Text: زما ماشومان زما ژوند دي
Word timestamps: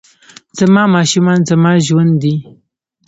زما 0.57 0.83
ماشومان 0.95 1.39
زما 1.49 1.71
ژوند 1.87 2.13
دي 2.21 2.33